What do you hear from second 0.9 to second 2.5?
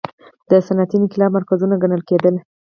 انقلاب مرکزونه ګڼل کېدل.